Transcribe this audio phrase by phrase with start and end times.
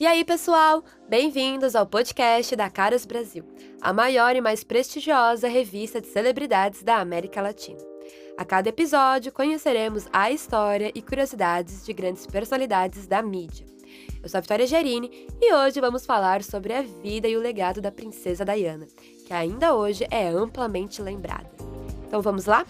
[0.00, 0.82] E aí, pessoal?
[1.08, 3.44] Bem-vindos ao podcast da Caras Brasil,
[3.80, 7.78] a maior e mais prestigiosa revista de celebridades da América Latina.
[8.36, 13.66] A cada episódio, conheceremos a história e curiosidades de grandes personalidades da mídia.
[14.22, 17.80] Eu sou a Vitória Gerini e hoje vamos falar sobre a vida e o legado
[17.80, 18.88] da princesa Diana,
[19.26, 21.50] que ainda hoje é amplamente lembrada.
[22.06, 22.66] Então vamos lá?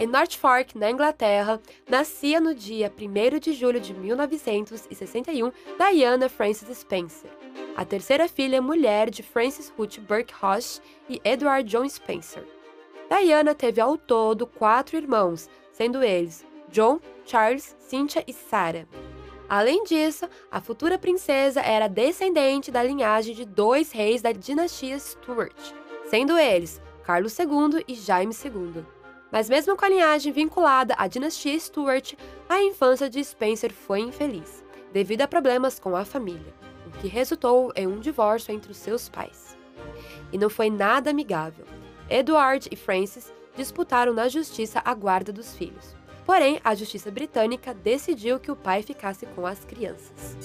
[0.00, 6.74] Em North Fork, na Inglaterra, nascia no dia 1 de julho de 1961 Diana Frances
[6.78, 7.30] Spencer,
[7.76, 12.42] a terceira filha mulher de Francis Ruth Burke Hodge e Edward John Spencer.
[13.10, 18.88] Diana teve ao todo quatro irmãos, sendo eles John, Charles, Cynthia e Sarah.
[19.50, 25.74] Além disso, a futura princesa era descendente da linhagem de dois reis da dinastia Stuart,
[26.06, 28.99] sendo eles Carlos II e Jaime II.
[29.30, 32.14] Mas mesmo com a linhagem vinculada à dinastia Stuart,
[32.48, 36.52] a infância de Spencer foi infeliz, devido a problemas com a família,
[36.86, 39.56] o que resultou em um divórcio entre os seus pais.
[40.32, 41.64] E não foi nada amigável.
[42.08, 45.94] Edward e Francis disputaram na justiça a guarda dos filhos.
[46.26, 50.36] Porém, a justiça britânica decidiu que o pai ficasse com as crianças.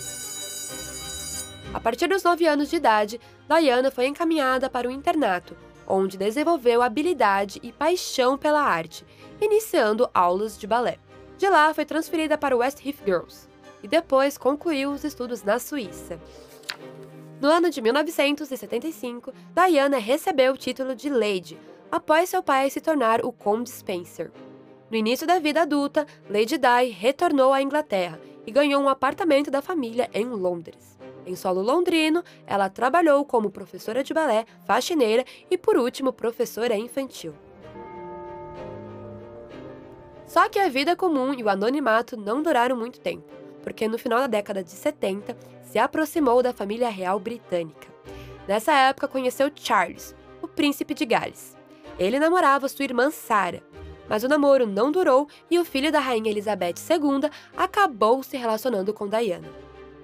[1.73, 5.55] A partir dos 9 anos de idade, Diana foi encaminhada para o internato,
[5.87, 9.05] onde desenvolveu habilidade e paixão pela arte,
[9.39, 10.97] iniciando aulas de balé.
[11.37, 13.47] De lá, foi transferida para o West Heath Girls
[13.83, 16.19] e depois concluiu os estudos na Suíça.
[17.41, 21.59] No ano de 1975, Diana recebeu o título de Lady,
[21.91, 24.31] após seu pai se tornar o Conde Spencer.
[24.89, 29.61] No início da vida adulta, Lady Di retornou à Inglaterra e ganhou um apartamento da
[29.61, 30.94] família em Londres.
[31.25, 37.33] Em solo londrino, ela trabalhou como professora de balé, faxineira e, por último, professora infantil.
[40.27, 43.25] Só que a vida comum e o anonimato não duraram muito tempo,
[43.63, 47.87] porque no final da década de 70 se aproximou da família real britânica.
[48.47, 51.55] Nessa época conheceu Charles, o príncipe de Gales.
[51.97, 53.61] Ele namorava sua irmã Sarah,
[54.07, 58.93] mas o namoro não durou e o filho da rainha Elizabeth II acabou se relacionando
[58.93, 59.47] com Diana.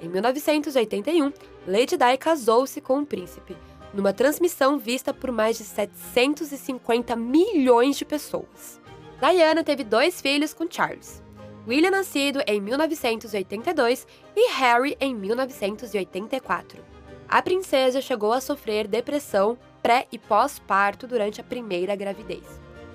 [0.01, 1.31] Em 1981,
[1.67, 3.56] Lady Di casou-se com um príncipe,
[3.94, 8.81] numa transmissão vista por mais de 750 milhões de pessoas.
[9.19, 11.22] Diana teve dois filhos com Charles.
[11.67, 16.84] William nascido em 1982 e Harry em 1984.
[17.29, 22.44] A princesa chegou a sofrer depressão pré e pós-parto durante a primeira gravidez,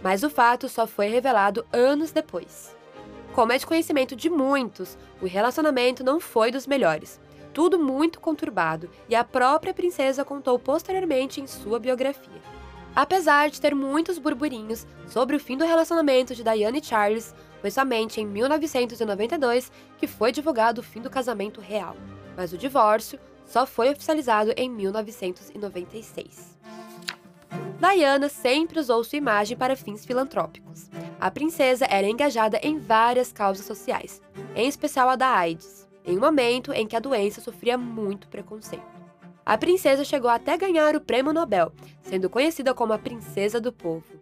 [0.02, 2.76] mas o fato só foi revelado anos depois.
[3.36, 7.20] Como é de conhecimento de muitos, o relacionamento não foi dos melhores.
[7.52, 12.40] Tudo muito conturbado, e a própria princesa contou posteriormente em sua biografia.
[12.94, 17.70] Apesar de ter muitos burburinhos sobre o fim do relacionamento de Diana e Charles, foi
[17.70, 21.94] somente em 1992 que foi divulgado o fim do casamento real,
[22.34, 26.56] mas o divórcio só foi oficializado em 1996.
[27.78, 30.88] Diana sempre usou sua imagem para fins filantrópicos.
[31.18, 34.20] A princesa era engajada em várias causas sociais,
[34.54, 38.84] em especial a da AIDS, em um momento em que a doença sofria muito preconceito.
[39.44, 41.72] A princesa chegou até ganhar o prêmio Nobel,
[42.02, 44.20] sendo conhecida como a Princesa do Povo.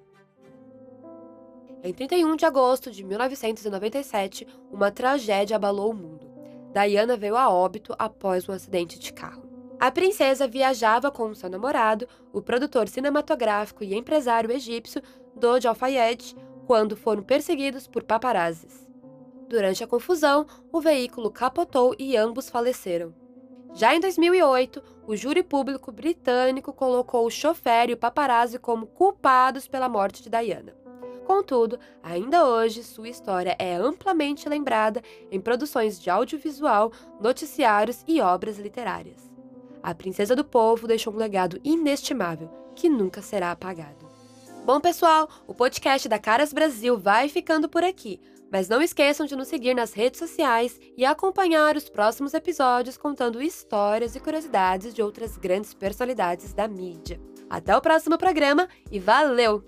[1.82, 6.31] Em 31 de agosto de 1997, uma tragédia abalou o mundo.
[6.72, 9.44] Diana veio a óbito após um acidente de carro.
[9.81, 15.03] A princesa viajava com seu namorado, o produtor cinematográfico e empresário egípcio
[15.37, 16.34] Dodi Al-Fayed,
[16.67, 18.87] quando foram perseguidos por paparazzis.
[19.49, 23.15] Durante a confusão, o veículo capotou e ambos faleceram.
[23.75, 29.67] Já em 2008, o júri público britânico colocou o chofer e o paparazzi como culpados
[29.67, 30.75] pela morte de Diana.
[31.25, 38.59] Contudo, ainda hoje sua história é amplamente lembrada em produções de audiovisual, noticiários e obras
[38.59, 39.31] literárias.
[39.83, 44.04] A Princesa do Povo deixou um legado inestimável que nunca será apagado.
[44.65, 48.19] Bom, pessoal, o podcast da Caras Brasil vai ficando por aqui.
[48.51, 53.43] Mas não esqueçam de nos seguir nas redes sociais e acompanhar os próximos episódios contando
[53.43, 57.21] histórias e curiosidades de outras grandes personalidades da mídia.
[57.50, 59.62] Até o próximo programa e valeu!